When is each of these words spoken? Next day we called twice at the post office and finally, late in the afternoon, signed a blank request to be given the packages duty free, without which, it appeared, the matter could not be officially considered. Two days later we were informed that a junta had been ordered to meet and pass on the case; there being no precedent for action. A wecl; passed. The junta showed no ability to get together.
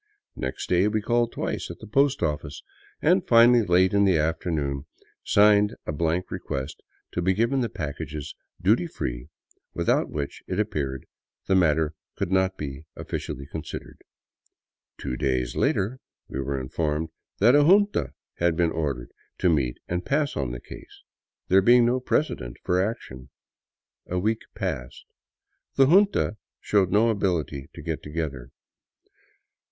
Next 0.35 0.67
day 0.67 0.87
we 0.87 0.99
called 0.99 1.31
twice 1.31 1.69
at 1.69 1.77
the 1.77 1.85
post 1.85 2.23
office 2.23 2.63
and 3.03 3.27
finally, 3.27 3.61
late 3.61 3.93
in 3.93 4.03
the 4.03 4.17
afternoon, 4.17 4.85
signed 5.23 5.75
a 5.85 5.91
blank 5.91 6.31
request 6.31 6.81
to 7.11 7.21
be 7.21 7.35
given 7.35 7.59
the 7.61 7.69
packages 7.69 8.33
duty 8.59 8.87
free, 8.87 9.27
without 9.75 10.09
which, 10.09 10.41
it 10.47 10.59
appeared, 10.59 11.05
the 11.45 11.53
matter 11.53 11.93
could 12.15 12.31
not 12.31 12.57
be 12.57 12.85
officially 12.95 13.45
considered. 13.45 14.01
Two 14.97 15.15
days 15.15 15.55
later 15.55 15.99
we 16.27 16.39
were 16.41 16.59
informed 16.59 17.09
that 17.37 17.53
a 17.53 17.61
junta 17.63 18.13
had 18.37 18.55
been 18.57 18.71
ordered 18.71 19.11
to 19.37 19.49
meet 19.49 19.77
and 19.87 20.03
pass 20.03 20.35
on 20.35 20.49
the 20.51 20.59
case; 20.59 21.03
there 21.47 21.61
being 21.61 21.85
no 21.85 21.99
precedent 21.99 22.57
for 22.63 22.81
action. 22.81 23.29
A 24.07 24.15
wecl; 24.15 24.39
passed. 24.55 25.05
The 25.75 25.85
junta 25.85 26.37
showed 26.59 26.91
no 26.91 27.09
ability 27.09 27.69
to 27.75 27.83
get 27.83 28.01
together. 28.01 28.49